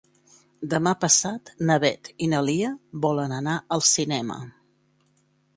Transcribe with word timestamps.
Demà 0.71 0.93
passat 1.03 1.51
na 1.69 1.75
Beth 1.83 2.09
i 2.27 2.31
na 2.33 2.41
Lia 2.47 2.71
volen 3.07 3.39
anar 3.41 3.55
al 3.77 3.87
cinema. 3.93 4.43